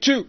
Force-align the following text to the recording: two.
two. 0.00 0.26